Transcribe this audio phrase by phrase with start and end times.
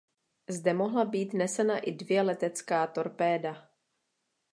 [0.49, 3.69] Zde mohla být nesena i dvě letecká torpéda.